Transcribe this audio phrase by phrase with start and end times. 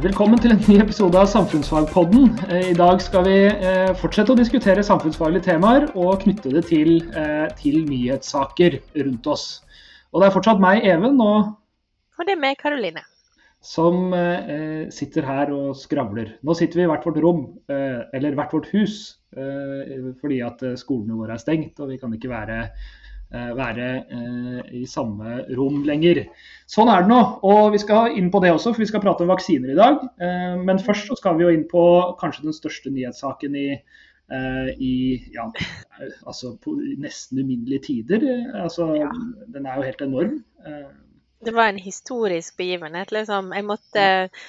[0.00, 2.30] Velkommen til en ny episode av Samfunnsfagpodden.
[2.48, 7.02] Eh, I dag skal vi eh, fortsette å diskutere samfunnsfaglige temaer og knytte det til,
[7.12, 9.44] eh, til nyhetssaker rundt oss.
[10.14, 11.50] Og det er fortsatt meg, Even, og
[12.16, 13.04] Og det er meg, Karoline.
[13.60, 14.14] som
[14.88, 16.32] sitter her og skravler.
[16.40, 21.36] Nå sitter vi i hvert vårt rom, eller hvert vårt hus, fordi at skolene våre
[21.36, 22.70] er stengt og vi kan ikke være
[23.30, 26.24] være eh, i samme rom lenger.
[26.70, 27.20] Sånn er det nå.
[27.46, 30.02] Og vi skal inn på det også, for vi skal prate om vaksiner i dag.
[30.22, 31.84] Eh, men først så skal vi jo inn på
[32.20, 33.68] kanskje den største nyhetssaken i,
[34.78, 34.94] i
[35.34, 35.48] ja,
[36.22, 38.26] altså på nesten uminnelige tider.
[38.62, 38.92] Altså,
[39.50, 40.36] Den er jo helt enorm
[41.42, 43.12] det var en historisk begivenhet.
[43.12, 43.52] Liksom.
[43.56, 44.02] Jeg måtte,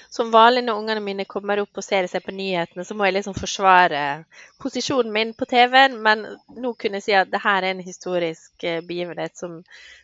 [0.09, 3.15] som vanlig når ungene mine kommer opp og ser seg på nyhetene, så må jeg
[3.15, 4.01] liksom forsvare
[4.59, 5.95] posisjonen min på TV-en.
[6.03, 9.61] Men nå kunne jeg si at det her er en historisk eh, begivenhet som,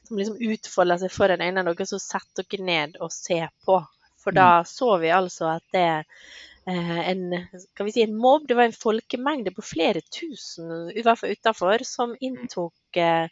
[0.07, 1.91] som liksom utfolder seg foran øynene deres.
[1.91, 3.81] Så sett dere ned og se på.
[4.23, 4.71] For da mm.
[4.71, 6.27] så vi altså at det er
[6.67, 7.29] en,
[7.67, 11.35] skal vi si en mobb, det var en folkemengde på flere tusen, i hvert fall
[11.35, 13.27] utenfor, som inntok eh,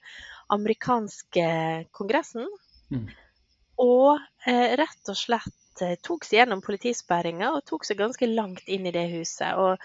[0.56, 1.46] amerikanske
[1.96, 2.48] kongressen.
[2.92, 3.08] Mm
[3.82, 8.70] og eh, rett og slett eh, tok seg gjennom politisperringa og tok seg ganske langt
[8.72, 9.58] inn i det huset.
[9.60, 9.76] Og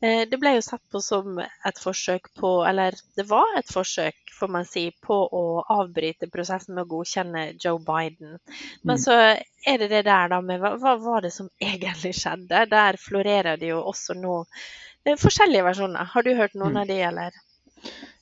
[0.00, 4.32] eh, det ble jo sett på som et forsøk på, eller det var et forsøk,
[4.38, 5.44] får man si, på å
[5.76, 8.38] avbryte prosessen med å godkjenne Joe Biden.
[8.82, 9.02] Men mm.
[9.04, 12.66] så er det det der da med hva, var det som egentlig skjedde?
[12.72, 14.44] Der florerer det jo også nå
[15.20, 16.08] forskjellige versjoner.
[16.14, 16.80] Har du hørt noen mm.
[16.80, 17.42] av de, eller?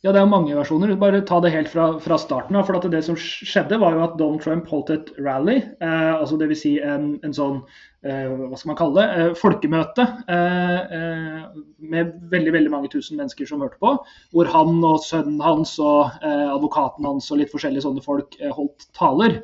[0.03, 0.91] Ja, det er mange versjoner.
[0.99, 2.67] Bare ta det helt fra, fra starten av.
[2.67, 5.61] For det som skjedde, var jo at Donald Trump holdt et rally.
[5.79, 6.59] Eh, altså Dvs.
[6.59, 7.61] Si en, en sånn
[8.03, 11.63] eh, hva skal man kalle det, eh, folkemøte eh, eh,
[11.95, 13.95] med veldig veldig mange tusen mennesker som hørte på.
[14.35, 18.91] Hvor han og sønnen hans og eh, advokaten hans og litt forskjellige sånne folk holdt
[18.99, 19.39] taler.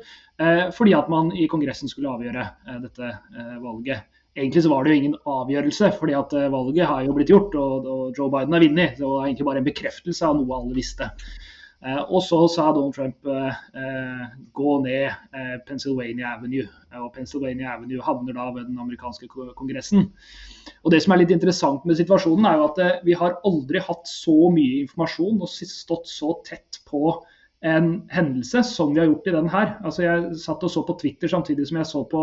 [0.71, 2.45] fordi at man i Kongressen skulle avgjøre
[2.79, 3.09] dette
[3.59, 4.05] valget.
[4.37, 7.55] Egentlig så var det jo ingen avgjørelse, fordi at eh, valget har jo blitt gjort
[7.59, 8.99] og, og Joe Biden har vunnet.
[8.99, 11.09] Det var egentlig bare en bekreftelse av noe alle visste.
[11.79, 14.23] Eh, og så sa Donald Trump eh, eh
[14.53, 16.67] gå ned eh, Pennsylvania Avenue.
[16.99, 20.11] Og Pennsylvania Avenue havner da ved den amerikanske kongressen.
[20.83, 24.07] Og Det som er litt interessant med situasjonen, er jo at vi har aldri hatt
[24.07, 27.19] så mye informasjon og stått så tett på
[27.61, 29.73] en hendelse som vi har gjort i den her.
[29.83, 32.21] Altså jeg satt og så på Twitter samtidig som jeg så på,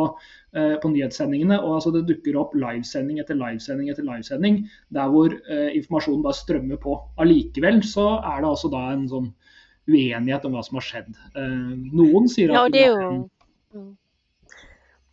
[0.56, 1.58] eh, på nyhetssendingene.
[1.60, 6.40] og altså Det dukker opp livesending etter livesending etter livesending der hvor eh, informasjonen bare
[6.40, 6.96] strømmer på.
[7.18, 9.30] Allikevel så er det altså da en sånn
[9.86, 11.12] uenighet om hva som har skjedd.
[11.36, 13.94] Eh, noen sier at ja, det er jo...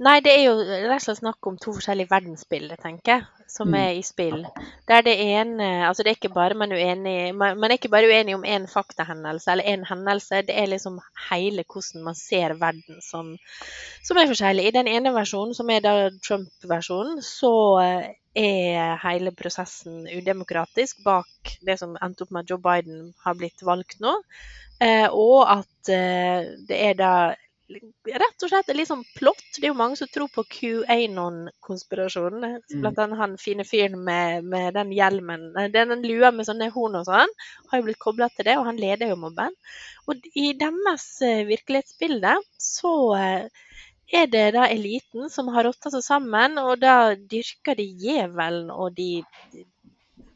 [0.04, 3.70] Nei, det er jo rett og slett snakk om to forskjellige verdensbilder, tenker jeg, som
[3.72, 3.76] mm.
[3.80, 4.42] er i spill.
[4.90, 8.10] Der det ene Altså, det er ikke bare man uenig man, man er ikke bare
[8.10, 10.98] uenig om én faktahendelse eller én hendelse, det er liksom
[11.30, 13.36] hele hvordan man ser verden som,
[14.04, 14.66] som er forskjellig.
[14.68, 15.94] I den ene versjonen, som er da
[16.26, 17.54] Trump-versjonen, så
[17.86, 23.38] eh, er hele prosessen udemokratisk bak det som endte opp med at Joe Biden har
[23.40, 24.18] blitt valgt nå.
[24.84, 27.14] Eh, og at eh, det er da
[27.70, 29.44] rett og slett litt sånn plott.
[29.56, 32.46] Det er jo mange som tror på QAnon-konspirasjonen.
[32.60, 32.82] Mm.
[32.84, 37.08] Blant annet han fine fyren med, med, den hjelmen, den lua med sånne horn og
[37.08, 37.36] sånn,
[37.72, 39.56] har jo blitt kobla til det, og han leder jo mobben.
[40.08, 43.70] Og i deres eh, virkelighetsbilde så eh,
[44.14, 48.94] er det da eliten som har rotta seg sammen, og da dyrker de djevelen, og
[49.00, 49.24] de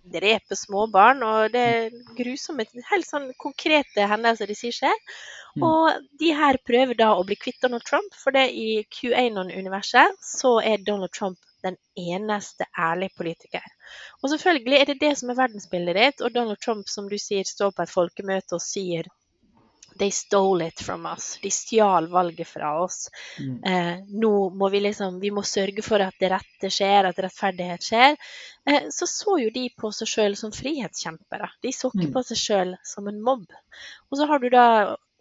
[0.07, 1.23] dreper småbarn.
[1.27, 4.97] Og det er grusomme, helt sånn konkrete hendelser de sier skjer.
[5.66, 10.57] Og de her prøver da å bli kvitt Donald Trump, for det i QAnon-universet så
[10.62, 13.63] er Donald Trump den eneste ærlige politiker.
[14.22, 17.47] Og selvfølgelig er det det som er verdensbildet ditt, og Donald Trump, som du sier,
[17.47, 19.09] står på et folkemøte og sier
[19.97, 21.40] They stole it from us.
[21.41, 23.07] De stjal valget fra oss.
[23.39, 23.63] Mm.
[23.63, 27.88] Eh, nå må vi liksom Vi må sørge for at det rette skjer, at rettferdighet
[27.88, 28.18] skjer.
[28.69, 31.50] Eh, så så jo de på seg sjøl som frihetskjempere.
[31.66, 32.13] De så ikke mm.
[32.13, 33.47] på seg sjøl som en mobb.
[34.12, 34.68] Og så har du da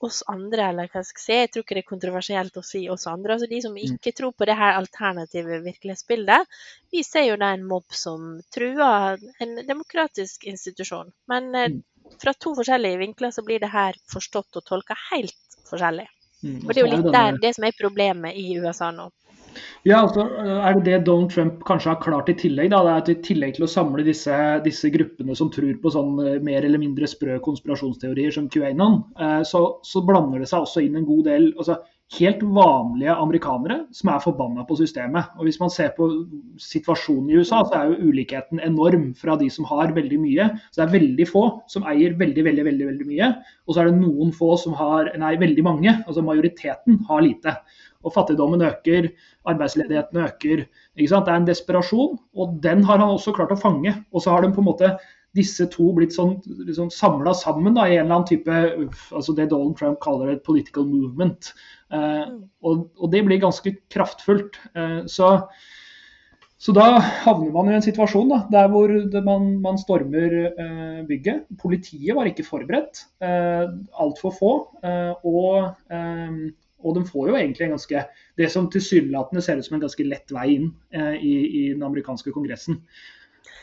[0.04, 2.82] oss andre, eller hva skal jeg si, jeg tror ikke det er kontroversielt å si
[2.92, 3.36] oss andre.
[3.36, 3.82] altså De som mm.
[3.94, 6.59] ikke tror på det her alternative virkelighetsbildet,
[6.92, 11.12] vi ser jo da en mobb som truer en demokratisk institusjon.
[11.32, 11.78] Men eh,
[12.22, 16.09] fra to forskjellige vinkler så blir det her forstått og tolka helt forskjellig.
[16.44, 19.09] Mm, og, det er jo litt der, det som er problemet i USA nå.
[19.86, 22.70] Ja, altså er det det Donald Trump kanskje har klart i tillegg?
[22.72, 25.92] da, det er at I tillegg til å samle disse, disse gruppene som tror på
[25.94, 30.66] sånn eh, mer eller mindre sprø konspirasjonsteorier som QAnon, eh, så, så, blander det seg
[30.66, 31.80] også inn en god del altså
[32.14, 35.32] helt vanlige amerikanere som er forbanna på systemet.
[35.38, 36.06] Og Hvis man ser på
[36.62, 40.47] situasjonen i USA, så er jo ulikheten enorm fra de som har veldig mye.
[40.70, 43.32] Så det er veldig få som eier veldig, veldig, veldig, veldig mye.
[43.66, 45.97] Og så er det noen få som har Nei, veldig mange.
[46.06, 47.56] Altså majoriteten har lite.
[48.06, 49.10] Og fattigdommen øker,
[49.50, 50.64] arbeidsledigheten øker.
[50.97, 53.97] Det er en desperasjon, og den har han også klart å fange.
[54.14, 54.94] Og så har de på en måte
[55.36, 56.36] disse to blitt sånn
[56.66, 58.58] liksom samla sammen da, i en eller annen type
[59.16, 61.53] altså det Donald Trump kaller et political movement.
[61.92, 62.36] Eh, mm.
[62.64, 64.59] og, og, det blir ganske kraftfullt.
[64.76, 65.32] Eh, så,
[66.56, 66.86] så, da
[67.26, 68.92] havner man i en situasjon da, der hvor
[69.28, 71.47] man, man, stormer eh, bygget.
[71.62, 73.06] Politiet var ikke forberedt.
[73.20, 73.66] Eh,
[74.02, 74.54] Altfor få.
[74.86, 76.47] Eh, og, eh,
[76.86, 78.06] og de får jo egentlig en ganske
[78.38, 82.33] Det som tilsynelatende ser ut som en ganske lett vei inn i, i den amerikanske
[82.34, 82.83] kongressen.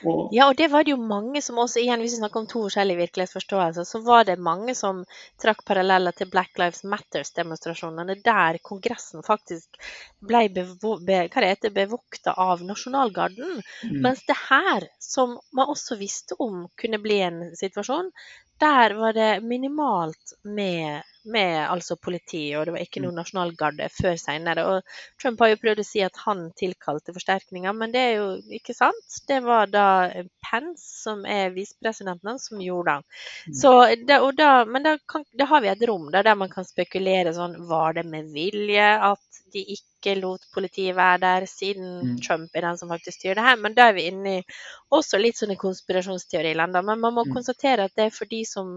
[0.03, 0.33] Og...
[0.35, 2.63] Ja, og det var det jo mange som også, igjen hvis vi snakker om to
[2.65, 5.03] forskjellige virkelighetsforståelser, så var det mange som
[5.41, 9.79] trakk paralleller til Black Lives Matters-demonstrasjonene, der Kongressen faktisk
[10.23, 13.61] ble bevo be heter, bevokta av nasjonalgarden.
[13.85, 14.01] Mm.
[14.03, 18.11] Mens det her, som man også visste om kunne bli en situasjon,
[18.61, 23.09] der var det minimalt med med altså politiet, og det var ikke mm.
[23.15, 24.65] nasjonalgarde før senere.
[24.67, 28.27] Og Trump har jo prøvd å si at han tilkalte forsterkninger, men det er jo
[28.59, 29.19] ikke sant.
[29.29, 29.87] Det var da
[30.43, 33.21] Pence, som er visepresidenten, som gjorde det.
[33.47, 33.55] Mm.
[33.61, 33.73] Så
[34.03, 37.33] det, da, men da, kan, da, har vi et rom der, der man kan spekulere
[37.35, 42.15] sånn Var det med vilje at de ikke lot politiet være der, siden mm.
[42.25, 43.59] Trump er den som faktisk styrer det her?
[43.63, 44.43] Men da er vi inne i
[44.93, 46.75] også litt sånne konspirasjonsteoriland.
[46.75, 47.33] Men man må mm.
[47.33, 48.73] konstatere at det er for de som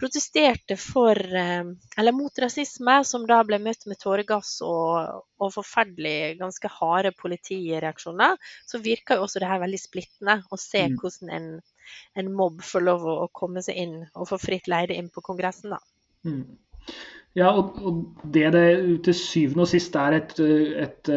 [0.00, 6.38] protesterte for eh, eller mot rasisme, som da ble møtt med tåregass og, og forferdelig
[6.40, 8.38] ganske harde politireaksjoner,
[8.68, 10.40] så virker jo også det her veldig splittende.
[10.48, 10.98] Å se mm.
[11.00, 11.48] hvordan en,
[12.18, 15.74] en, mobb får lov å, komme seg inn og få fritt leide inn på Kongressen.
[15.76, 15.82] da.
[17.34, 18.00] Ja, og, og,
[18.34, 18.64] det det
[19.06, 21.12] til syvende og sist er et, et, et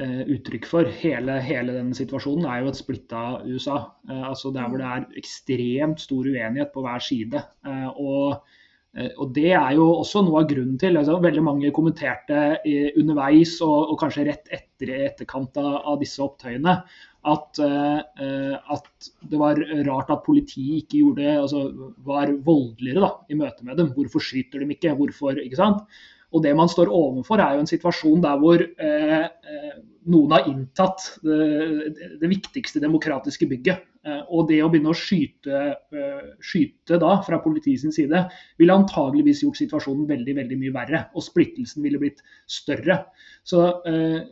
[0.00, 3.76] uh, uttrykk for, hele, hele denne situasjonen, er jo et splitta USA.
[4.08, 7.44] Uh, altså Der hvor det er ekstremt stor uenighet på hver side.
[7.68, 8.61] Uh, og Eh,
[8.92, 12.58] og Det er jo også noe av grunnen til altså, Veldig mange kommenterte
[13.00, 16.74] underveis og, og kanskje rett etter etterkant av, av disse opptøyene
[17.22, 23.38] at, uh, at, det var rart at politiet ikke gjorde, altså, var voldeligere da, i
[23.38, 23.92] møte med dem.
[23.94, 24.96] Hvorfor skyter de ikke?
[24.98, 25.86] Hvorfor, ikke sant?
[26.32, 29.72] Og Det man står overfor, er jo en situasjon der hvor uh,
[30.10, 33.86] noen har inntatt det, det viktigste demokratiske bygget.
[34.02, 35.58] Eh, og det å begynne å skyte,
[35.94, 38.22] eh, skyte da fra politiets side
[38.58, 41.02] ville antageligvis gjort situasjonen veldig veldig mye verre.
[41.14, 42.18] Og splittelsen ville blitt
[42.50, 42.98] større.
[43.46, 44.24] Så, eh,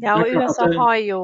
[0.00, 0.78] ja, og USA det...
[0.80, 1.20] har jo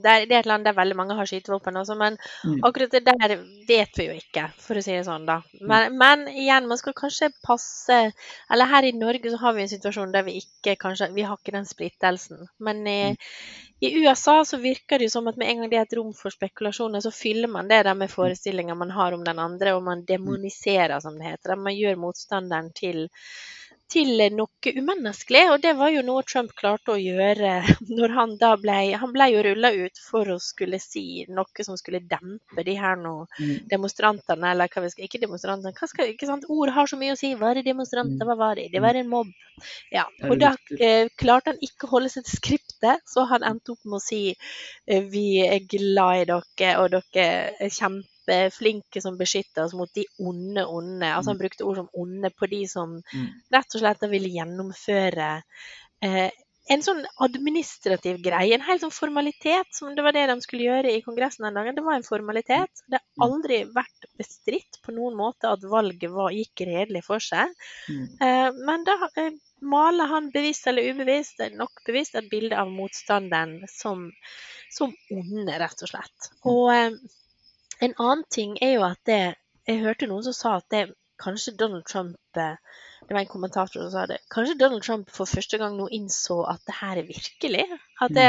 [0.00, 2.62] det er, er, et land der veldig mange har skytevåpen også, men mm.
[2.64, 3.36] akkurat det der
[3.68, 5.42] vet vi jo ikke, for å si det sånn, da.
[5.60, 5.66] Mm.
[5.68, 7.98] Men, men, igjen, man skal kanskje passe
[8.52, 11.36] Eller her i Norge så har vi en situasjon der vi ikke kanskje Vi har
[11.36, 12.46] ikke den splittelsen.
[12.64, 13.71] Men i, mm.
[13.82, 16.12] I USA så virker det jo som at med en gang det er et rom
[16.14, 18.14] for spekulasjoner, så fyller man det der med mm.
[18.14, 21.56] forestillinger man har om den andre, og man demoniserer, som det heter.
[21.58, 23.08] Man gjør motstanderen til
[23.92, 25.42] til noe umenneskelig.
[25.52, 27.54] Og det var jo noe Trump klarte å gjøre
[27.98, 31.78] når han da ble Han ble jo rulla ut for å skulle si noe som
[31.80, 33.68] skulle dempe de her nå mm.
[33.70, 36.48] demonstrantene, eller hva vi skal Ikke demonstrantene, hva skal, ikke sant?
[36.52, 37.34] Ord har så mye å si.
[37.38, 38.22] Var det demonstranter?
[38.22, 38.28] Mm.
[38.30, 38.68] Hva var det?
[38.72, 39.32] Det var en mobb.
[39.92, 40.06] Ja.
[40.28, 43.84] Og da eh, klarte han ikke å holde seg til skriptet, så han endte opp
[43.84, 47.28] med å si eh, vi er glad i dere, og dere
[47.60, 51.06] er kjempe kjempeflinke som beskytter oss mot de onde onde.
[51.06, 51.42] Altså Han mm.
[51.42, 53.28] brukte ord som onde på de som mm.
[53.50, 55.42] rett og slett ville gjennomføre
[56.02, 56.30] eh,
[56.70, 59.66] en sånn administrativ greie, en helt sånn formalitet.
[59.74, 61.74] som Det var det de skulle gjøre i Kongressen den dagen.
[61.74, 62.84] Det var en formalitet.
[62.86, 67.50] Det har aldri vært bestridt på noen måte at valget var, gikk redelig for seg.
[67.90, 68.04] Mm.
[68.14, 73.64] Eh, men da eh, maler han bevisst eller ubevisst, nok bevisst, et bilde av motstanderen
[73.70, 74.06] som,
[74.70, 76.30] som onde, rett og slett.
[76.46, 76.94] Og eh,
[77.82, 79.22] en annen ting er jo at det
[79.68, 80.88] Jeg hørte noen som sa at det
[81.22, 82.56] kanskje Donald Trump eh,
[83.06, 84.18] Det var en kommentator som sa det.
[84.30, 87.64] Kanskje Donald Trump for første gang nå innså at det her er virkelig.
[88.00, 88.28] At det,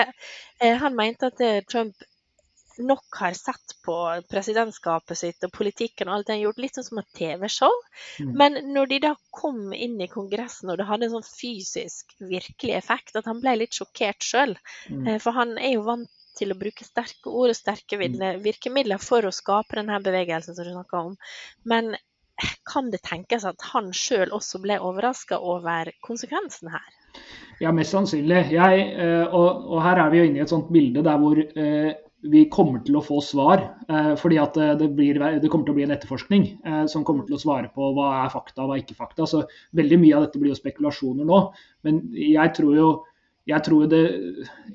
[0.61, 0.77] mm.
[0.81, 2.05] han mente at det, Trump
[2.77, 3.95] nok har sett på
[4.29, 7.77] presidentskapet sitt og politikken og alt det han har gjort, litt sånn som et TV-show.
[8.23, 8.33] Mm.
[8.41, 12.77] Men når de da kom inn i Kongressen og det hadde en sånn fysisk, virkelig
[12.79, 14.57] effekt, at han ble litt sjokkert sjøl.
[14.89, 15.07] Mm.
[15.07, 18.41] Eh, for han er jo vant til å bruke sterke ord og sterke mm.
[18.43, 21.15] virkemidler for å skape denne bevegelsen som du snakker om.
[21.69, 21.93] Men
[22.69, 26.87] kan det tenkes at han sjøl også ble overraska over konsekvensen her?
[27.61, 28.47] Ja, mest sannsynlig.
[28.55, 31.37] Jeg, eh, og, og, her er vi jo inne i et sånt bilde der hvor
[31.37, 31.91] eh,
[32.33, 33.63] vi kommer til å få svar.
[33.85, 36.47] Eh, fordi at det, blir, det, kommer til å bli en etterforskning
[36.89, 39.29] som kommer til å svare på hva er fakta og hva er ikke fakta.
[39.29, 39.43] Så
[39.77, 41.41] veldig mye av dette blir jo spekulasjoner nå.
[41.85, 42.91] Men jeg tror jo
[43.49, 44.03] jeg tror, det,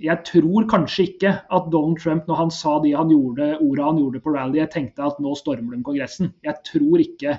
[0.03, 4.01] jeg tror kanskje ikke at Donald Trump, når han sa de han gjorde, ordet han
[4.03, 6.35] gjorde på rally, jeg tenkte at nå stormer de Kongressen.
[6.45, 7.39] Jeg tror ikke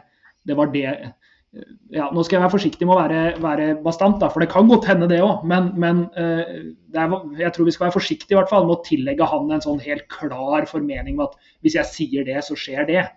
[0.50, 0.88] det var det
[1.89, 4.67] ja, Nå skal jeg være forsiktig med å være, være bastant, da, for det kan
[4.69, 5.45] godt hende det òg.
[5.50, 8.83] Men, men det er, jeg tror vi skal være forsiktige i hvert fall med å
[8.86, 11.33] tillegge han en sånn helt klar formening om at
[11.65, 13.07] hvis jeg sier det, så skjer det.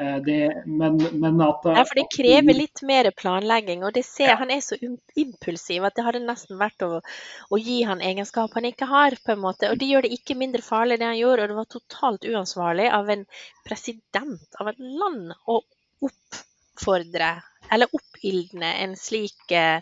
[0.00, 3.84] Uh, det men, men, at Ja, for det krever litt mer planlegging.
[3.84, 4.38] Og det ser, ja.
[4.40, 4.78] han er så
[5.20, 9.34] impulsiv at det hadde nesten vært å, å, gi han egenskap han ikke har, på
[9.34, 9.68] en måte.
[9.68, 12.88] Og det gjør det ikke mindre farlig det han gjorde, og det var totalt uansvarlig
[12.88, 13.26] av en
[13.68, 15.60] president av et land å
[16.08, 17.34] oppfordre
[17.72, 19.80] eller oppildne en slik eh,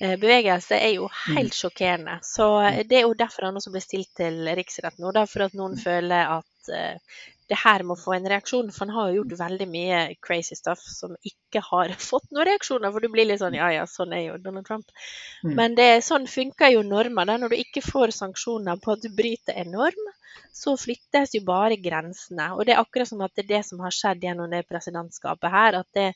[0.00, 1.36] bevegelse, er jo mm.
[1.36, 2.18] helt sjokkerende.
[2.26, 5.06] Så eh, Det er jo derfor han også ble stilt til riksretten.
[5.06, 5.82] Og for at noen mm.
[5.84, 8.70] føler at eh, det her må få en reaksjon.
[8.70, 12.92] For han har jo gjort veldig mye crazy stuff som ikke har fått noen reaksjoner.
[12.94, 14.94] For du blir litt sånn ja ja, sånn er jo Donald Trump.
[15.42, 15.54] Mm.
[15.58, 17.26] Men det, sånn funker jo normer.
[17.26, 20.10] da, Når du ikke får sanksjoner på at du bryter en norm,
[20.54, 22.52] så flyttes jo bare grensene.
[22.54, 25.56] Og det er akkurat som at det er det som har skjedd gjennom det presidentskapet
[25.56, 25.80] her.
[25.82, 26.08] At det,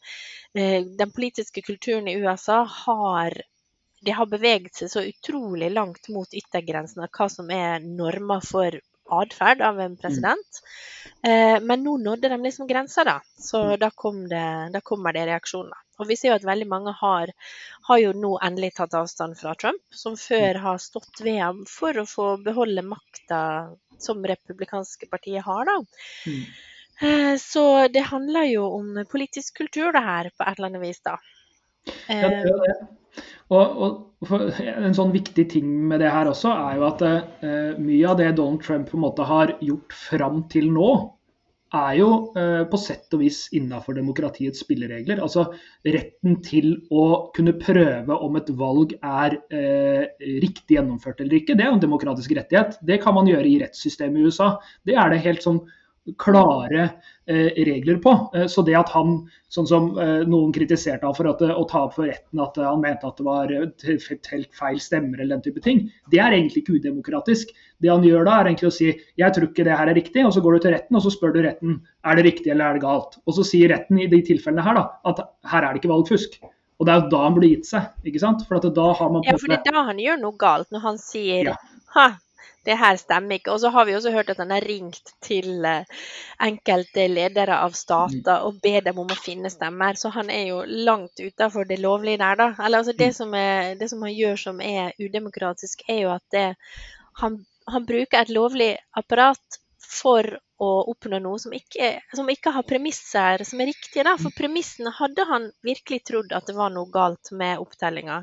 [0.55, 3.43] eh, den politiske kulturen i USA har
[4.05, 8.77] det har beveget seg så utrolig langt mot yttergrensene av hva som er normer for
[9.13, 10.61] atferd av en president.
[11.25, 11.67] Mm.
[11.67, 13.15] men nå nådde de liksom grensa, da.
[13.39, 13.79] Så mm.
[13.81, 15.79] da, kom det, da, kommer det reaksjoner.
[15.99, 17.33] Og vi ser jo at veldig mange har,
[17.89, 21.97] har, jo nå endelig tatt avstand fra Trump, som før har stått ved ham for
[21.97, 23.41] å få beholde makta
[23.99, 25.79] som republikanske partiet har, da.
[26.29, 26.45] Mm.
[27.01, 31.01] Eh, så det handler jo om politisk kultur, det her, på et eller annet vis,
[31.07, 31.17] da.
[32.09, 32.77] Ja, det gjør det.
[33.53, 38.07] Og, og En sånn viktig ting med det her også er jo at uh, mye
[38.09, 40.95] av det Donald Trump på en måte har gjort fram til nå,
[41.75, 45.21] er jo uh, på sett og vis innafor demokratiets spilleregler.
[45.21, 45.45] Altså
[45.85, 47.05] retten til å
[47.37, 50.03] kunne prøve om et valg er uh,
[50.41, 51.59] riktig gjennomført eller ikke.
[51.59, 52.79] Det er jo en demokratisk rettighet.
[52.81, 54.55] Det kan man gjøre i rettssystemet i USA.
[54.89, 55.65] Det er det helt sånn
[56.19, 56.91] klare
[57.27, 58.33] eh, regler på.
[58.35, 59.17] Eh, så det at han,
[59.53, 62.83] sånn som eh, noen kritiserte han for at, å ta opp for retten at han
[62.83, 66.79] mente at det var helt feil stemmer eller den type ting, det er egentlig ikke
[66.79, 67.55] udemokratisk.
[67.81, 70.27] Det han gjør da, er egentlig å si jeg tror ikke det her er riktig,
[70.27, 72.67] og så går du til retten og så spør du retten er det riktig eller
[72.67, 73.17] er det galt.
[73.25, 76.37] Og så sier retten i de tilfellene her da, at her er det ikke valgfusk.
[76.83, 77.87] Og det er jo da han blir gitt seg.
[78.05, 78.43] ikke sant?
[78.49, 80.99] For da har man Ja, for det er da han gjør noe galt, når han
[81.01, 81.55] sier ja.
[81.95, 82.09] ha,
[82.65, 83.53] det her stemmer ikke.
[83.53, 85.89] Og så har vi også hørt at han har ringt til eh,
[86.43, 89.99] enkelte ledere av stater og ber dem om å finne stemmer.
[90.01, 92.51] Så han er jo langt utafor det lovlige der, da.
[92.59, 96.25] Eller altså det som, er, det som han gjør som er udemokratisk, er jo at
[96.35, 96.47] det,
[97.21, 102.67] han, han bruker et lovlig apparat for å oppnå noe som ikke, som ikke, har
[102.69, 104.05] premisser som er riktige.
[104.07, 104.15] Da.
[104.21, 108.21] For premissene hadde han virkelig trodd at det var noe galt med opptellinga.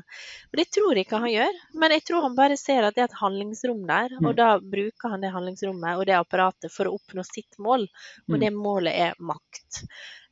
[0.50, 3.04] Og det tror jeg ikke han gjør, men jeg tror han bare ser at det
[3.04, 4.16] er et handlingsrom der.
[4.22, 4.38] Og mm.
[4.40, 7.86] da bruker han det handlingsrommet og det apparatet for å oppnå sitt mål,
[8.30, 8.60] og det mm.
[8.64, 9.82] målet er makt.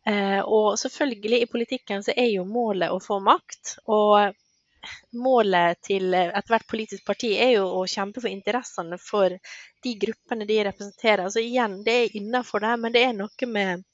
[0.09, 3.77] Eh, og selvfølgelig, i politikken så er jo målet å få makt.
[3.87, 4.33] og
[5.17, 9.37] målet til ethvert politisk parti er jo å kjempe for interessene for
[9.85, 11.25] de gruppene de representerer.
[11.27, 13.85] Altså igjen, det er innafor det, men det er noe med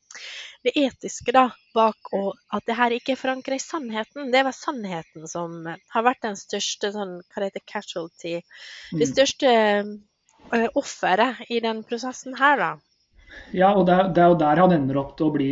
[0.66, 4.32] det etiske da, bak og at det her ikke er forankra i sannheten.
[4.32, 8.34] Det er vel sannheten som har vært den største sånn, hva det heter, casualty,
[8.90, 9.12] det mm.
[9.12, 9.52] største
[9.84, 12.70] uh, offeret i den prosessen her, da.
[13.54, 15.50] Ja, og det er, jo der han ender opp til å bli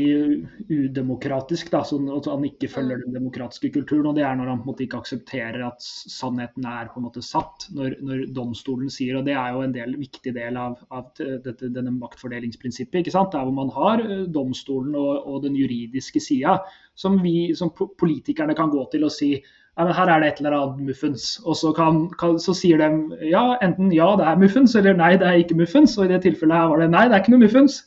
[0.68, 1.70] udemokratisk.
[1.72, 4.10] Da, så at han ikke følger den demokratiske kulturen.
[4.10, 7.06] og Det er når han på en måte ikke aksepterer at sannheten er på en
[7.06, 7.68] måte satt.
[7.76, 11.70] Når, når domstolen sier, og det er jo en del, viktig del av, av dette,
[11.70, 13.00] denne maktfordelingsprinsippet.
[13.02, 13.32] ikke sant?
[13.34, 16.58] Der hvor man har eh, domstolen og, og den juridiske sida,
[16.94, 17.20] som
[17.58, 19.36] som politikerne kan gå til og si
[19.75, 21.26] ja, men her er det et eller annet muffens.
[21.43, 25.14] Og så, kan, kan, så, sier de ja, enten ja, det er muffens, eller nei,
[25.19, 25.97] det er ikke muffens.
[25.99, 27.81] Og i det tilfellet her var det nei, det er ikke noe muffens.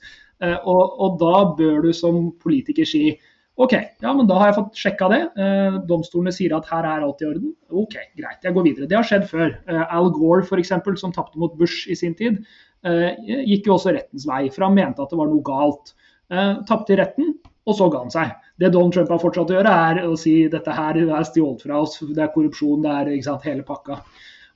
[0.44, 3.15] Eh, og, og, da bør du som politiker si
[3.58, 5.22] OK, ja, men da har jeg fått sjekka det.
[5.41, 7.56] Eh, domstolene sier at her er alt i orden.
[7.72, 8.89] OK, greit, jeg går videre.
[8.91, 9.56] Det har skjedd før.
[9.65, 12.44] Eh, Al Gore f.eks., som tapte mot Bush i sin tid,
[12.86, 13.15] eh,
[13.48, 15.96] gikk jo også rettens vei, for han mente at det var noe galt.
[16.29, 17.34] Eh, tapte i retten,
[17.67, 18.31] og så ga han seg.
[18.57, 21.83] Det Donald Trump har fortsatt å gjøre, er å si dette her er stjålet fra
[21.83, 24.00] oss, det er korrupsjon, det er sant, hele pakka.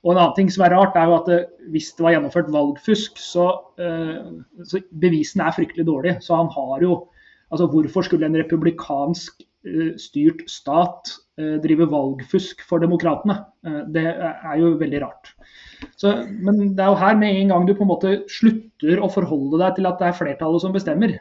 [0.02, 1.40] Og en annen ting som er rart, er jo at det,
[1.70, 3.46] hvis det var gjennomført valgfusk, så,
[3.78, 6.18] uh, så bevisene er fryktelig dårlige.
[6.24, 7.02] Så han har jo
[7.52, 9.42] Altså hvorfor skulle en republikansk
[10.00, 11.10] styrt stat
[11.62, 13.38] drive valgfusk for demokratene.
[13.94, 15.34] Det er jo veldig rart.
[15.98, 19.10] Så, men det er jo her med en gang du på en måte slutter å
[19.12, 21.16] forholde deg til at det er flertallet som bestemmer,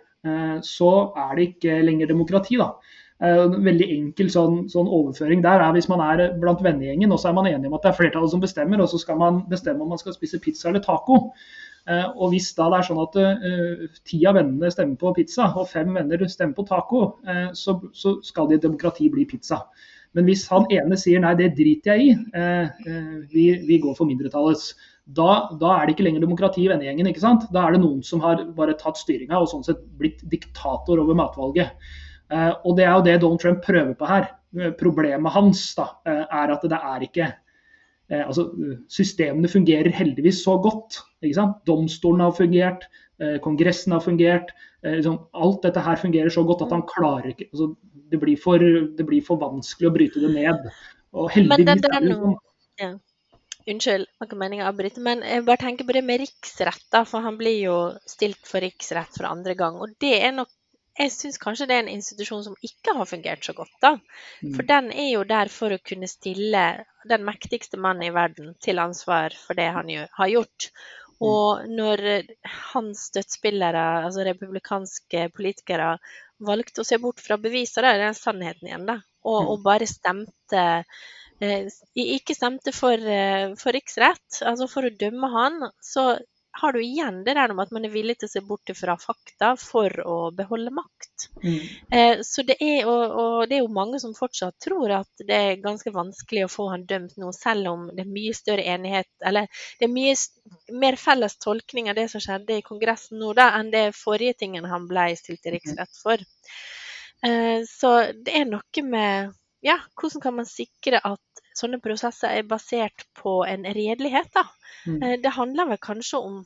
[0.66, 2.58] så er det ikke lenger demokrati.
[2.60, 2.74] da.
[3.22, 7.30] En veldig enkel sånn, sånn, overføring der er hvis man er blant vennegjengen og så
[7.30, 9.86] er man enig om at det er flertallet som bestemmer, og så skal man bestemme
[9.86, 11.20] om man skal spise pizza eller taco.
[11.90, 13.20] Eh, og hvis da det er sånn at
[14.10, 17.04] ti av vennene stemmer på pizza, og fem venner stemmer på taco,
[17.58, 19.64] så, så, skal det i demokrati bli pizza.
[20.18, 22.16] Men hvis han ene sier nei, det driter jeg i,
[23.32, 24.74] vi, vi, går for mindretallets,
[25.06, 27.10] da, da, er det ikke lenger demokrati i vennegjengen.
[27.10, 27.48] ikke sant?
[27.54, 31.18] Da er det noen som har bare tatt styringa og sånn sett blitt diktator over
[31.18, 31.74] matvalget.
[32.64, 34.30] og det er jo det Donald Trump prøver på her.
[34.80, 37.28] Problemet hans da, er at det er ikke
[38.12, 38.50] eh, altså,
[38.92, 41.00] Systemene fungerer heldigvis så godt.
[41.24, 41.62] ikke sant?
[41.68, 42.88] Domstolen har fungert,
[43.20, 44.52] eh, Kongressen har fungert.
[44.84, 47.72] Eh, liksom, alt dette her fungerer så godt at han klarer ikke altså,
[48.12, 50.68] det, blir for, det, blir for, vanskelig å bryte det ned.
[51.16, 52.38] Og heldigvis Men det, er det sånn.
[52.82, 52.92] Ja.
[53.70, 56.88] Unnskyld, det var ikke meningen å avbryte, men jeg bare tenker på det med riksrett.
[56.94, 57.78] da, For han blir jo
[58.10, 59.78] stilt for riksrett for andre gang.
[59.82, 60.50] Og det er nok
[61.00, 63.74] jeg syns kanskje det er en institusjon som ikke har fungert så godt.
[63.84, 63.94] da.
[64.42, 64.70] For mm.
[64.72, 66.64] den er jo der for å kunne stille
[67.08, 70.68] den mektigste mannen i verden til ansvar for det han har gjort.
[71.22, 71.30] Mm.
[71.30, 72.04] Og når
[72.74, 75.96] hans støttespillere, altså republikanske politikere,
[76.42, 79.00] valgte å se bort fra beviser, da er det sannheten igjen, da.
[79.22, 79.50] Og, mm.
[79.54, 80.64] og bare stemte
[81.42, 86.14] ikke stemte for, eh, for riksrett, altså for å dømme han, så
[86.54, 88.98] har du igjen det der om at man er villig til å se bort fra
[89.00, 91.28] fakta for å beholde makt.
[91.44, 91.60] Mm.
[91.96, 95.38] Eh, så det er, og, og, det er jo mange som fortsatt tror at det
[95.38, 99.10] er ganske vanskelig å få han dømt nå, selv om det er mye større enighet,
[99.26, 99.48] eller
[99.80, 100.16] det er mye
[100.84, 104.68] mer felles tolkning av det som skjedde i Kongressen nå, da, enn det forrige tingen
[104.68, 106.28] han ble stilt i riksrett for.
[107.24, 112.50] Eh, så det er noe med ja, hvordan kan man sikre at sånne prosesser er
[112.50, 114.46] basert på en redelighet, da?
[114.88, 115.00] Mm.
[115.04, 116.42] Eh, det handler vel kanskje om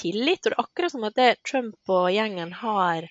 [0.00, 0.44] tillit.
[0.44, 3.08] Og det er akkurat som at det Trump og gjengen har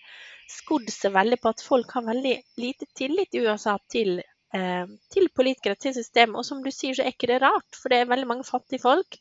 [0.49, 4.21] skodd seg veldig på at folk har veldig lite tillit i USA til,
[4.55, 6.39] eh, til politikere, til systemet.
[6.39, 8.81] Og som du sier, så er ikke det rart, for det er veldig mange fattige
[8.85, 9.19] folk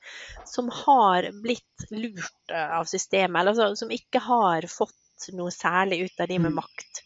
[0.48, 4.96] som har blitt lurt av systemet, eller altså, som ikke har fått
[5.34, 6.58] noe særlig ut av de med mm.
[6.60, 7.02] makt.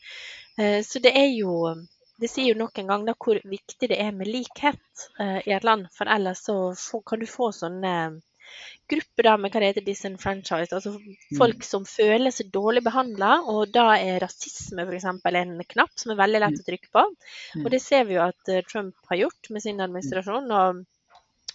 [0.61, 1.75] Eh, så det er jo
[2.23, 5.55] det sier jo nok en gang da hvor viktig det er med likhet eh, i
[5.57, 5.88] et land.
[5.95, 7.95] For ellers så får, kan du få sånne
[8.93, 10.92] grupper da med hva det heter disenfranchised, altså
[11.38, 11.66] folk mm.
[11.66, 13.35] som føler seg dårlig behandla.
[13.53, 15.09] Og da er rasisme f.eks.
[15.09, 16.62] en knapp som er veldig lett mm.
[16.62, 17.05] å trykke på.
[17.62, 20.51] Og det ser vi jo at uh, Trump har gjort med sin administrasjon.
[20.51, 20.83] og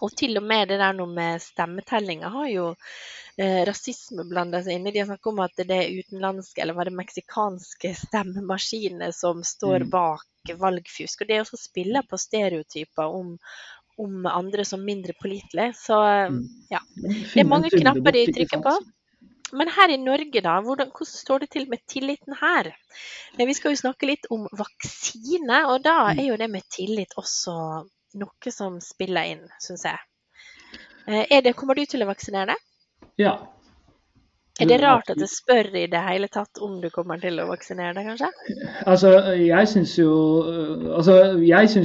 [0.01, 2.65] og til og med det der noe med stemmetellinga har jo
[3.37, 4.93] eh, rasisme blanda seg inn i.
[4.93, 9.87] De har snakket om at det er utenlandske, eller var det meksikanske stemmemaskiner som står
[9.93, 11.23] bak valgfusk.
[11.23, 13.33] Og det også spiller på stereotyper om,
[13.97, 15.73] om andre som mindre pålitelige.
[15.79, 16.43] Så mm.
[16.73, 16.83] ja.
[17.33, 18.77] Det er mange knapper de trykker på.
[19.57, 22.73] Men her i Norge, da, hvordan, hvordan, står det til med tilliten her?
[23.39, 26.19] Vi skal jo snakke litt om vaksine, og da mm.
[26.19, 27.53] er jo det med tillit også
[28.15, 29.99] noe som spiller inn, syns jeg.
[31.07, 32.65] Eh, det, kommer du til å vaksinere deg?
[33.17, 33.37] Ja,
[34.57, 37.45] er det rart at jeg spør i det hele tatt om du kommer til å
[37.49, 38.29] vaksinere deg, kanskje?
[38.89, 40.13] Altså, jeg syns jo,
[40.97, 41.17] altså,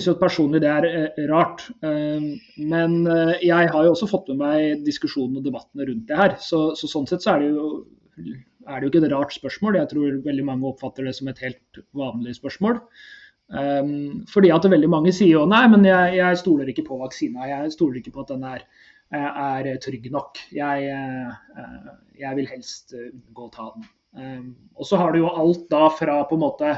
[0.06, 1.66] jo personlig det er eh, rart.
[1.84, 2.30] Eh,
[2.72, 6.38] men eh, jeg har jo også fått med meg diskusjonen og debattene rundt det her.
[6.40, 7.68] Så, så sånn sett så er det, jo,
[8.64, 9.82] er det jo ikke et rart spørsmål.
[9.82, 12.80] Jeg tror veldig mange oppfatter det som et helt vanlig spørsmål.
[14.32, 17.44] Fordi at veldig mange sier jo nei, men jeg, jeg stoler ikke på vaksina.
[17.50, 18.62] Jeg stoler ikke på at den er
[19.12, 20.40] er trygg nok.
[20.52, 23.88] Jeg, eh, jeg vil helst unngå å ta den.
[24.12, 26.74] Um, og så har du jo alt da fra på en måte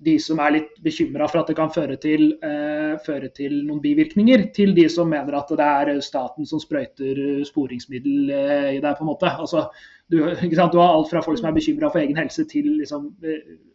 [0.00, 3.82] de som er litt bekymra for at det kan føre til, uh, føre til, noen
[3.84, 8.94] bivirkninger, til de som mener at det er staten som sprøyter sporingsmiddel uh, i deg.
[8.94, 9.32] på en måte.
[9.34, 9.66] Altså,
[10.08, 13.10] du, du, har alt fra folk som er bekymra for egen helse, til liksom,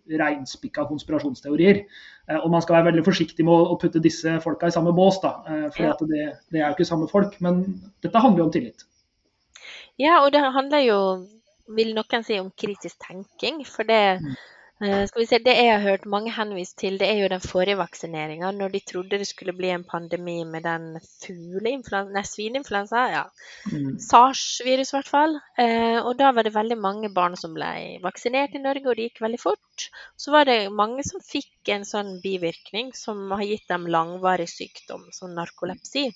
[0.09, 1.83] reinspikka konspirasjonsteorier.
[2.29, 5.19] Eh, og man skal være veldig forsiktig med å putte disse folka i samme bås,
[5.23, 5.35] da.
[5.47, 7.37] Eh, for det, det, er jo ikke samme folk.
[7.43, 7.63] Men
[8.03, 8.87] dette handler jo om tillit.
[10.01, 10.99] Ja, og det handler jo,
[11.77, 13.61] vil noen si, om kritisk tenking.
[13.69, 14.33] For det mm.
[14.81, 17.43] Eh, skal vi se, Det jeg har hørt mange henvise til, det er jo den
[17.43, 18.51] forrige vaksineringa.
[18.51, 23.23] Når de trodde det skulle bli en pandemi med den fugleinfluensa, svineinfluensa, ja.
[23.71, 23.99] Mm.
[24.01, 25.37] SARS-virus i hvert fall.
[25.61, 29.09] Eh, og da var det veldig mange barn som ble vaksinert i Norge, og det
[29.09, 29.89] gikk veldig fort.
[30.17, 34.49] Så var det mange som fikk ikke en sånn bivirkning som har gitt dem langvarig
[34.51, 36.09] sykdom, som narkolepsi.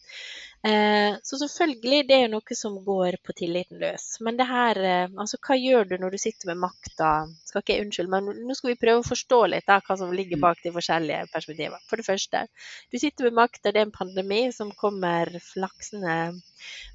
[0.68, 4.18] Eh, så selvfølgelig, det er jo noe som går på tilliten løs.
[4.26, 7.12] Men det her, eh, altså hva gjør du når du sitter med makta?
[7.46, 10.12] Skal ikke jeg unnskylde, men nå skal vi prøve å forstå litt da, hva som
[10.16, 11.80] ligger bak de forskjellige perspektivene.
[11.88, 12.44] For det første,
[12.92, 16.18] du sitter med makta, det er en pandemi som kommer flaksende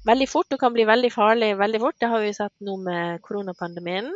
[0.03, 1.99] veldig fort og kan bli veldig farlig veldig fort.
[1.99, 4.11] Det har vi sett nå med koronapandemien.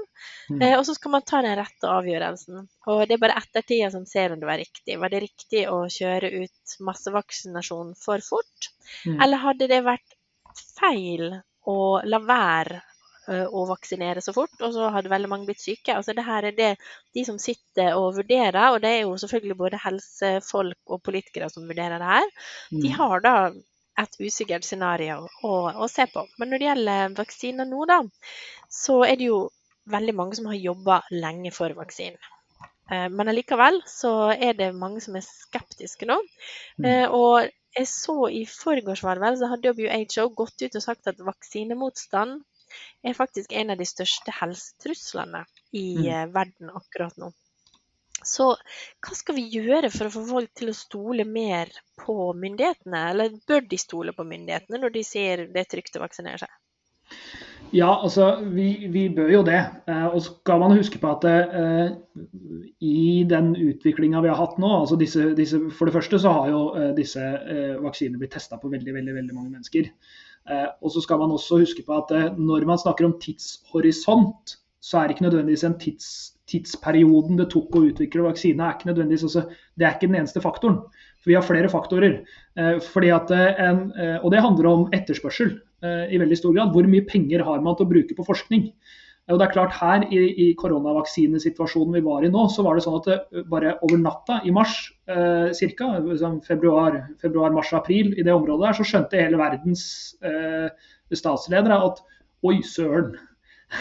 [0.51, 0.61] Mm.
[0.61, 2.67] Eh, og så skal man ta den rette avgjørelsen.
[2.91, 4.97] Og det er bare ettertida som ser om det var riktig.
[4.99, 8.69] Var det riktig å kjøre ut massevaksinasjon for fort?
[9.05, 9.21] Mm.
[9.23, 10.17] Eller hadde det vært
[10.77, 11.29] feil
[11.67, 12.79] å la være
[13.29, 15.95] eh, å vaksinere så fort, og så hadde veldig mange blitt syke.
[15.95, 16.73] Altså det her er det
[17.15, 21.67] de som sitter og vurderer, og det er jo selvfølgelig både helsefolk og politikere som
[21.69, 22.31] vurderer det her.
[22.71, 22.83] Mm.
[22.85, 23.35] De har da
[23.97, 26.23] et usikkert scenario å, å, se på.
[26.37, 28.01] Men når det gjelder vaksiner nå, da,
[28.69, 29.47] så er det jo
[29.91, 32.19] veldig mange som har jobba lenge for vaksinen.
[32.91, 36.19] Eh, men allikevel så er det mange som er skeptiske nå.
[36.79, 36.87] Mm.
[36.89, 37.47] Eh, og
[37.77, 42.39] jeg så i forgårs var vel, så har WHO gått ut og sagt at vaksinemotstand
[43.03, 46.07] er faktisk en av de største helsetruslene i mm.
[46.07, 47.33] Eh, verden akkurat nå.
[48.25, 48.47] Så
[49.05, 51.69] hva skal vi gjøre for å få folk til å stole mer
[52.01, 56.01] på myndighetene, eller bør de stole på myndighetene når de sier det er trygt å
[56.01, 56.55] vaksinere seg?
[57.75, 59.59] Ja, altså vi, vi, bør jo det.
[59.89, 61.89] Eh, og skal man huske på at eh,
[62.79, 66.53] i den utviklinga vi har hatt nå, altså disse, disse, for det første så har
[66.53, 69.91] jo eh, disse eh, vaksinene blitt testa på veldig, veldig, veldig mange mennesker.
[70.47, 74.57] Eh, og så skal man også huske på at eh, når man snakker om tidshorisont,
[74.79, 76.09] så er det ikke nødvendigvis en tids,
[76.47, 80.43] tidsperioden det tok å utvikle vaksine, er ikke nødvendigvis også, det er ikke den eneste
[80.43, 80.85] faktoren.
[81.19, 82.21] For vi har flere faktorer.
[82.93, 83.81] fordi at en,
[84.23, 85.57] og det handler om etterspørsel.
[85.85, 86.71] Eh, i veldig stor grad.
[86.73, 88.71] Hvor mye penger har man til å bruke på forskning?
[89.27, 92.85] Og det er klart her I, i koronavaksinesituasjonen vi var i nå, så var det
[92.85, 94.77] sånn at det, eh, bare over natta i mars,
[95.11, 99.83] eh, cirka, Liksom februar, februar, mars, april, i det området der, så skjønte hele verdens
[100.25, 100.69] eh,
[101.13, 102.01] statsledere at
[102.47, 103.17] oi søren,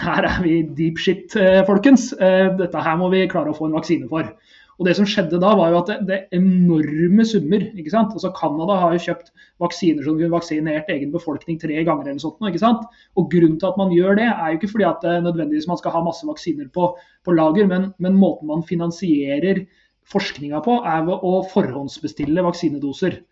[0.03, 2.11] her er vi deep shit, eh, folkens.
[2.13, 4.35] Eh, dette her må vi klare å få en vaksine for.
[4.77, 7.65] Og Det som skjedde da, var jo at det, det enorme summer.
[7.73, 8.13] ikke sant?
[8.13, 12.11] Altså Canada har jo kjøpt vaksiner som kunne vaksinert egen befolkning tre ganger.
[12.11, 12.85] eller sånt, ikke sant?
[13.17, 15.81] Og Grunnen til at man gjør det, er jo ikke fordi at det nødvendigvis man
[15.81, 16.93] skal ha masse vaksiner på,
[17.25, 19.65] på lager, men, men, måten man finansierer
[20.13, 23.23] forskninga på, er ved å forhåndsbestille vaksinedoser.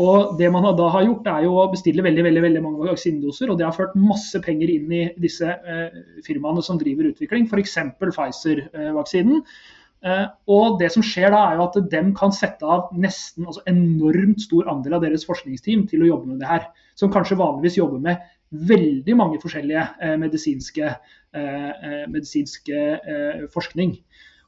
[0.00, 3.50] Og Det man da har gjort, er jo å bestille veldig veldig, veldig mange vaksinedoser.
[3.50, 7.76] og Det har ført masse penger inn i disse eh, firmaene som driver utvikling, f.eks.
[8.00, 9.40] Pfizer-vaksinen.
[9.40, 13.62] Eh, og det som skjer da er jo at dem kan sette av nesten altså
[13.70, 16.64] enormt stor andel av deres forskningsteam til å jobbe med det her.
[16.98, 20.90] Som kanskje vanligvis jobber med veldig mange forskjellige eh, medisinske,
[21.34, 23.96] eh, eh medisinske eh, forskning.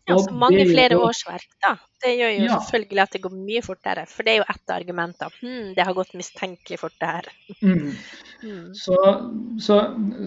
[0.05, 1.71] Ja, så mange flere årsverk, da.
[2.05, 2.57] Det gjør jo ja.
[2.59, 4.03] selvfølgelig at det går mye fortere.
[4.11, 5.39] For det er jo ett av argumentene.
[5.41, 7.31] Hm, det har gått mistenkelig fort, det her.
[7.63, 7.95] Mm.
[8.45, 8.67] Mm.
[8.77, 8.99] Så,
[9.65, 9.79] så,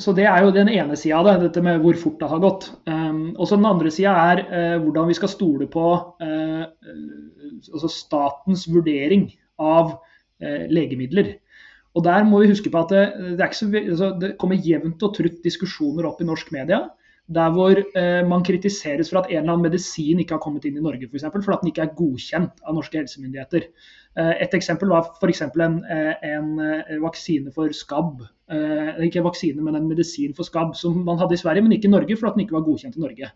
[0.02, 2.42] så, det er jo den ene sida av det, dette med hvor fort det har
[2.42, 2.72] gått.
[2.90, 5.86] Um, og så den andre sida er uh, hvordan vi skal stole på
[6.26, 6.66] uh,
[7.70, 9.30] altså statens vurdering
[9.62, 11.36] av uh, legemidler.
[11.94, 13.06] Og der må vi huske på at det,
[13.38, 16.88] det, så, altså, det kommer jevnt og trutt diskusjoner opp i norsk media
[17.28, 20.78] der hvor eh, man kritiseres for at en eller annen medisin ikke har kommet inn
[20.80, 21.26] i Norge, f.eks.
[21.28, 23.68] For, for at den ikke er godkjent av norske helsemyndigheter.
[24.16, 25.44] Eh, et eksempel var f.eks.
[25.50, 28.24] En, eh, en, eh, vaksine for skabb.
[28.48, 31.76] Eh, ikke en vaksine, men en medisin for skabb som man hadde i Sverige, men
[31.76, 33.32] ikke i Norge, for at den ikke var godkjent i Norge.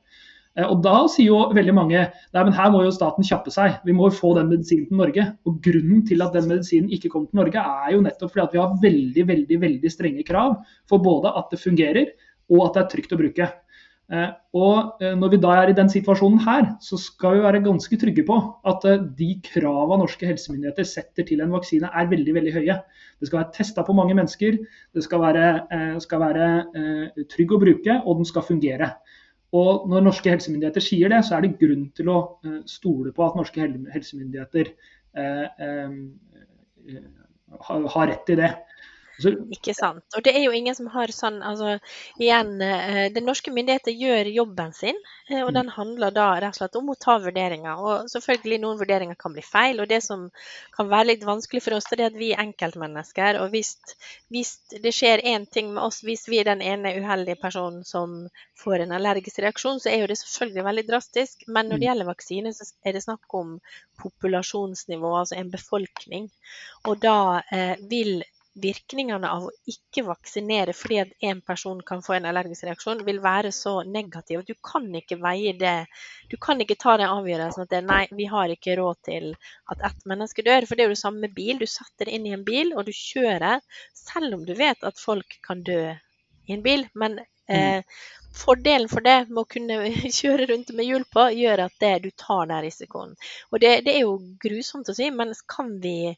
[0.55, 3.77] Eh, og Da sier jo veldig mange nei, men her må jo staten kjappe seg,
[3.83, 5.27] vi må jo få den medisinen til Norge.
[5.47, 8.55] Og Grunnen til at den medisinen ikke kommer til Norge, er jo nettopp fordi at
[8.55, 12.13] vi har veldig veldig, veldig strenge krav for både at det fungerer
[12.51, 13.47] og at det er trygt å bruke.
[14.11, 17.63] Eh, og eh, Når vi da er i den situasjonen her, så skal vi være
[17.63, 18.35] ganske trygge på
[18.67, 22.75] at eh, de kravene norske helsemyndigheter setter til en vaksine er veldig veldig høye.
[23.21, 24.57] Det skal være testa på mange mennesker,
[24.91, 25.45] det skal være,
[26.03, 26.47] skal være
[27.31, 28.89] trygg å bruke, og den skal fungere.
[29.55, 32.17] Og Når norske helsemyndigheter sier det, så er det grunn til å
[32.67, 33.61] stole på at norske
[33.93, 34.73] helsemyndigheter
[37.69, 38.51] har rett i det.
[39.53, 40.03] Ikke sant.
[40.17, 41.77] Og det er jo ingen som har sånn altså
[42.19, 44.97] igjen, eh, Den norske myndigheter gjør jobben sin,
[45.29, 45.57] eh, og mm.
[45.59, 47.81] den handler da rett og slett om å ta vurderinger.
[47.81, 49.81] Og selvfølgelig noen vurderinger kan bli feil.
[49.83, 50.27] Og det som
[50.77, 53.41] kan være litt vanskelig for oss, det er at vi er enkeltmennesker.
[53.43, 53.75] Og hvis,
[54.33, 58.25] hvis det skjer én ting med oss, hvis vi er den ene uheldige personen som
[58.61, 61.47] får en allergisk reaksjon, så er jo det selvfølgelig veldig drastisk.
[61.47, 61.89] Men når det mm.
[61.89, 63.57] gjelder vaksine, så er det snakk om
[64.01, 66.29] populasjonsnivå, altså en befolkning.
[66.89, 68.21] Og da eh, vil
[68.59, 73.21] virkningene av å ikke vaksinere fordi at en person kan få en allergisk reaksjon, vil
[73.23, 75.75] være så negativ at du kan ikke veie det
[76.31, 79.33] Du kan ikke ta den avgjørelsen at det, nei, vi har ikke råd til
[79.71, 80.67] at ett menneske dør.
[80.67, 81.59] For det er jo det samme med bil.
[81.59, 83.59] Du setter det inn i en bil, og du kjører
[83.97, 86.85] selv om du vet at folk kan dø i en bil.
[86.95, 87.19] Men
[87.51, 87.83] eh,
[88.35, 89.79] fordelen for det med å kunne
[90.19, 93.13] kjøre rundt med hjul på, gjør at det, du tar den risikoen.
[93.51, 96.15] Og det, det, er jo grusomt å si, men kan vi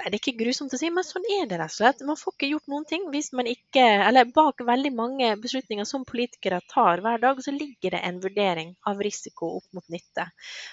[0.00, 2.02] eller det er ikke grusomt å si, men sånn er det rett og slett.
[2.08, 6.04] Man får ikke gjort noen ting hvis man ikke Eller bak veldig mange beslutninger som
[6.08, 10.28] politikere tar hver dag, så ligger det en vurdering av risiko opp mot nytte.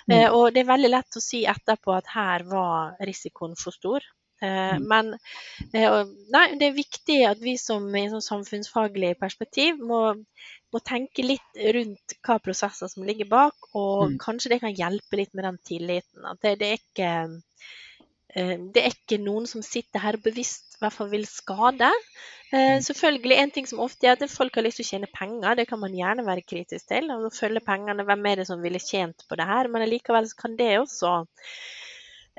[0.07, 0.17] Mm.
[0.17, 4.05] Eh, og det er veldig lett å si etterpå at her var risikoen for stor.
[4.43, 4.88] Eh, mm.
[4.88, 5.13] Men
[5.73, 5.99] eh,
[6.33, 10.01] nei, det er viktig at vi som i sånn samfunnsfaglig perspektiv må,
[10.73, 14.19] må, tenke litt rundt hva prosesser som ligger bak, og mm.
[14.23, 16.27] kanskje det kan hjelpe litt med den tilliten.
[16.27, 17.13] At det, det er ikke
[18.34, 21.89] det er ikke noen som sitter her bevisst i hvert fall vil skade.
[22.54, 22.82] Eh, mm.
[22.86, 25.67] Selvfølgelig, En ting som ofte er at folk har lyst til å tjene penger, det
[25.69, 27.10] kan man gjerne være kritisk til.
[27.12, 29.69] og Følge pengene, hvem er det som ville tjent på det her?
[29.74, 31.13] Men likevel kan det også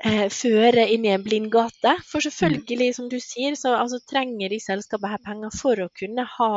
[0.03, 1.95] eh, føre inn i en blindgate.
[2.07, 2.25] For mm.
[2.27, 6.49] selvfølgelig, som du sier, så altså, trenger de selskapene her penger for å kunne ha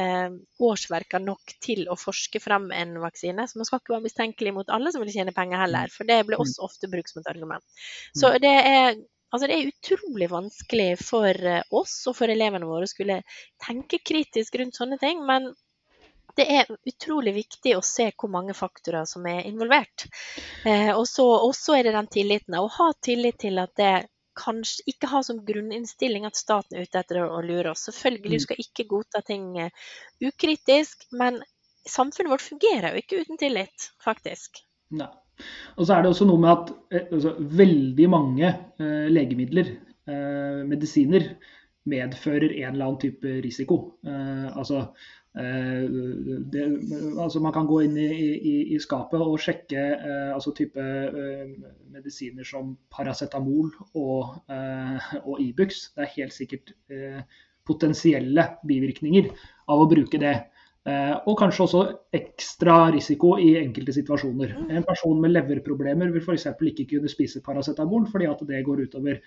[0.00, 3.48] eh, årsverker nok til å forske frem en vaksine.
[3.48, 6.22] Så man skal ikke være mistenkelig mot alle som vil tjene penger heller, for det
[6.28, 6.46] blir mm.
[6.46, 7.82] også ofte brukt som et argument.
[8.16, 9.02] Så det er
[9.34, 13.16] Altså det er utrolig vanskelig for eh, oss og for elevene våre å skulle
[13.58, 15.24] tenke kritisk rundt sånne ting.
[15.26, 15.48] Men
[16.38, 20.06] det er utrolig viktig å se hvor mange faktorer som er involvert.
[20.66, 22.58] Eh, og så er det den tilliten.
[22.58, 23.94] Å ha tillit til at det
[24.34, 27.86] kanskje ikke ha som grunninnstilling at staten er ute etter å lure oss.
[27.88, 28.44] Selvfølgelig mm.
[28.46, 29.90] skal ikke godta ting uh,
[30.26, 31.38] ukritisk, men
[31.86, 34.64] samfunnet vårt fungerer jo ikke uten tillit, faktisk.
[34.94, 35.10] Nei.
[35.74, 39.72] Og så er det også noe med at eh, altså, veldig mange eh, legemidler,
[40.06, 41.32] eh, medisiner,
[41.90, 43.78] medfører en eller annen type risiko.
[44.06, 46.64] Eh, altså Eh, det,
[47.18, 51.48] altså man kan gå inn i, i, i skapet og sjekke eh, altså type eh,
[51.90, 55.88] medisiner som paracetamol og, eh, og Ibux.
[55.96, 57.18] Det er helt sikkert eh,
[57.66, 59.32] potensielle bivirkninger
[59.72, 60.36] av å bruke det.
[60.84, 64.52] Eh, og kanskje også ekstra risiko i enkelte situasjoner.
[64.58, 64.68] Mm.
[64.78, 66.50] En person med leverproblemer vil f.eks.
[66.52, 69.20] ikke kunne spise paracetamol fordi at det går utover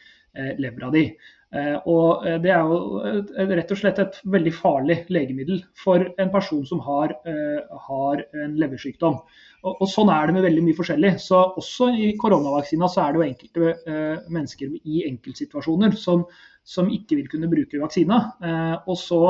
[0.62, 1.08] levra di.
[1.56, 6.32] Eh, og eh, Det er jo rett og slett et veldig farlig legemiddel for en
[6.34, 9.22] person som har, eh, har en leversykdom.
[9.64, 11.14] Og, og, Sånn er det med veldig mye forskjellig.
[11.24, 16.26] Så Også i koronavaksina så er det jo enkelte mennesker i enkeltsituasjoner som,
[16.68, 18.20] som, ikke vil kunne bruke vaksina.
[18.86, 19.22] Og så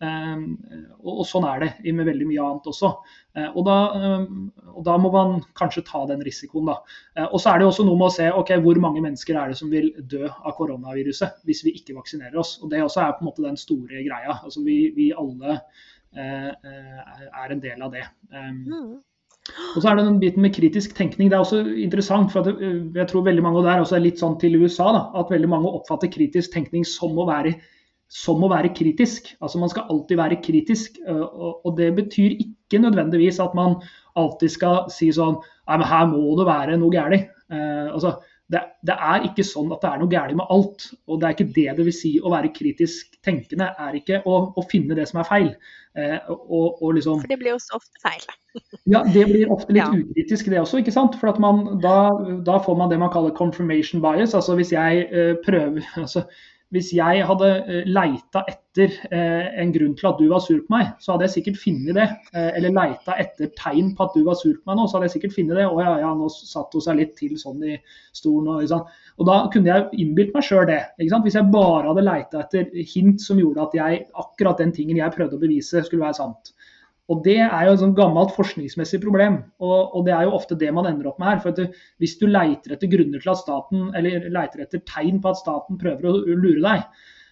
[0.00, 2.92] og, sånn er det med veldig mye annet også.
[3.36, 6.78] Eh, og da, ehm, og da, må man kanskje ta den risikoen, da.
[7.16, 9.52] Eh, og så er det også noe med å se ok, hvor mange mennesker er
[9.52, 12.56] det som vil dø av koronaviruset hvis vi ikke vaksinerer oss.
[12.62, 14.40] Og Det også er på en måte den store greia.
[14.40, 15.60] Altså Vi, vi alle
[16.16, 18.06] eh, er en del av det.
[18.32, 18.98] Mm.
[19.74, 21.30] Og så er det den biten med kritisk tenkning.
[21.30, 24.58] Det er også interessant, for jeg tror veldig mange der også er litt sånn til
[24.60, 27.56] USA, da, at veldig mange oppfatter kritisk tenkning som å være
[28.10, 29.30] som å være kritisk.
[29.38, 30.98] Altså Man skal alltid være kritisk.
[31.06, 31.22] Øh,
[31.64, 33.78] og det betyr ikke nødvendigvis at man
[34.18, 35.38] alltid skal si sånn
[35.70, 37.28] Nei, men her må det være noe galt.
[37.46, 38.16] Uh, altså,
[38.50, 40.88] det, det, er ikke sånn at det er noe galt med alt.
[41.06, 43.68] Og det er ikke det det vil si å være kritisk tenkende.
[43.78, 45.52] er ikke å, å finne det som er feil.
[45.94, 48.26] Uh, og, og liksom, For det blir jo så ofte feil.
[48.96, 49.94] ja, det blir ofte litt ja.
[49.94, 51.14] ukritisk det også, ikke sant.
[51.22, 51.96] For man, da,
[52.46, 54.34] da, får man det man kaller confirmation bias.
[54.34, 56.26] Altså hvis jeg uh, prøver altså,
[56.74, 60.74] hvis jeg hadde eh, leita etter eh, en grunn til at du var sur på
[60.74, 62.06] meg, så hadde jeg sikkert funnet det.
[62.30, 65.08] Eh, eller leita etter tegn på at du var sur på meg nå, så hadde
[65.08, 65.66] jeg sikkert funnet det.
[65.66, 67.74] Å ja, ja, nå satt hun seg litt til sånn i
[68.16, 68.52] stolen.
[68.54, 68.86] Og, sånn.
[69.18, 70.78] og da kunne jeg innbilt meg sjøl det.
[71.02, 75.16] Hvis jeg bare hadde leita etter hint som gjorde at jeg, akkurat den tingen jeg
[75.16, 76.54] prøvde å bevise, skulle være sant.
[77.10, 80.58] Og Det er jo et sånn gammelt forskningsmessig problem, og, og, det er jo ofte
[80.58, 81.40] det man ender opp med her.
[81.42, 85.32] for at Hvis du leiter etter grunner til at staten, eller leiter etter tegn på
[85.32, 86.84] at staten prøver å lure deg,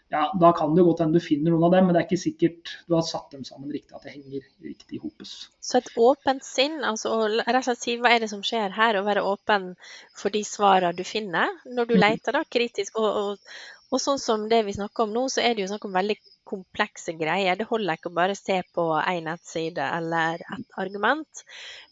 [0.08, 2.20] ja, da kan det godt hende du finner noen av dem, men det er ikke
[2.22, 5.34] sikkert du har satt dem sammen riktig, at det henger riktig i hopes.
[5.60, 8.96] Så et åpent sinn, altså rett og slett si hva er det som skjer her,
[8.96, 9.74] og være åpen
[10.16, 12.00] for de svarene du finner når du mm.
[12.06, 12.96] leter da, kritisk.
[13.02, 13.60] Og, og,
[13.90, 16.16] og, sånn som det vi snakker om nå, så er det jo snakk om veldig
[16.48, 17.58] komplekse greier.
[17.58, 21.42] Det holder ikke å bare se på én nettside eller et argument.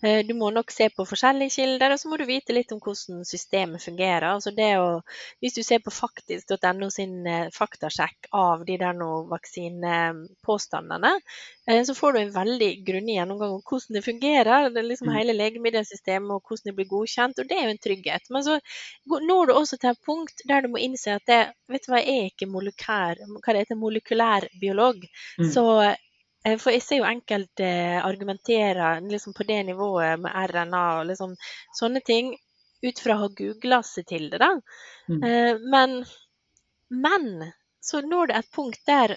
[0.02, 2.80] Eh, du må nok se på forskjellige kilder, og så må du vite litt om
[2.82, 4.28] hvordan systemet fungerer.
[4.30, 5.00] Altså det å,
[5.44, 8.96] hvis du ser på faktisk.no sin eh, faktasjekk av de der
[9.32, 11.12] vaksinepåstandene,
[11.68, 14.70] eh, så får du en veldig grundig gjennomgang om hvordan det fungerer.
[14.70, 15.16] Det er liksom mm.
[15.18, 18.30] hele legemiddelsystemet og hvordan det blir godkjent, og det er jo en trygghet.
[18.32, 18.58] Men så
[19.26, 21.40] når du også til et punkt der du må innse at det,
[21.70, 23.78] vet du hva, er ikke molekylær, hva det heter,
[24.46, 25.06] molekylærbiolog.
[25.38, 25.52] Mm.
[25.52, 31.06] Så eh, for jeg ser jo enkelte argumentere liksom på det nivået med RNA og
[31.06, 31.36] liksom
[31.78, 32.36] sånne ting
[32.82, 34.52] ut fra å ha googla seg til det, da.
[35.08, 35.22] Mm.
[35.22, 36.04] Eh, men,
[36.90, 39.16] men så når det et punkt der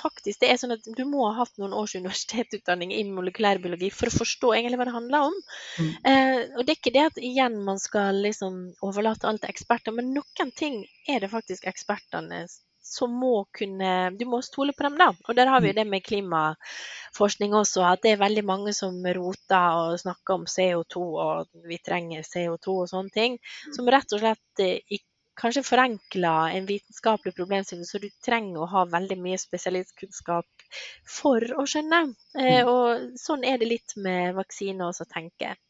[0.00, 4.08] faktisk det er sånn at du må ha hatt noen års universitetsutdanning i molekylærbiologi for
[4.08, 5.36] å forstå egentlig hva det handler om.
[5.80, 5.90] Mm.
[6.12, 9.96] Eh, og det er ikke det at igjen man skal liksom overlate alt til eksperter,
[9.96, 12.44] men noen ting er det faktisk ekspertene
[12.82, 15.10] som må kunne Du må stole på dem, da.
[15.28, 15.80] Og der har vi jo mm.
[15.80, 21.04] det med klimaforskning også, at det er veldig mange som roter og snakker om CO2
[21.26, 23.76] og vi trenger CO2 og sånne ting, mm.
[23.76, 25.00] som rett og slett eh,
[25.40, 30.66] kanskje forenkler en vitenskapelig problemstilling, så du trenger å ha veldig mye spesialistkunnskap
[31.08, 32.02] for å skjønne.
[32.36, 32.70] Eh, mm.
[32.72, 35.62] og sånn er det litt med vaksiner også, tenker jeg.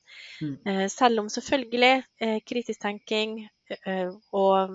[0.67, 3.45] Eh, selv om selvfølgelig kritisk tenking
[4.35, 4.73] og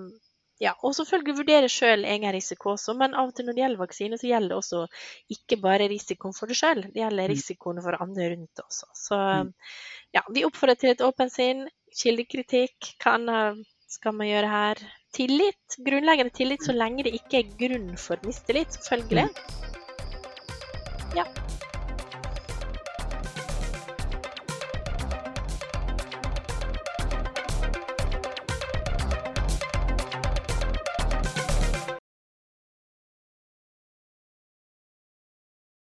[0.62, 3.82] ja, og selvfølgelig vurdere sjøl egen risiko også, men av og til når det gjelder
[3.82, 4.82] vaksine, så gjelder det også
[5.36, 7.32] ikke bare risikoen for deg sjøl, det gjelder mm.
[7.34, 8.88] risikoen for andre rundt også.
[8.96, 9.18] Så
[10.16, 11.66] ja, vi oppfordrer til et åpent sinn,
[11.96, 13.66] kildekritikk, hva annet
[13.96, 14.80] skal man gjøre her?
[15.16, 15.76] Tillit.
[15.86, 19.28] Grunnleggende tillit så lenge det ikke er grunn for mistillit, selvfølgelig.
[21.16, 21.24] Ja.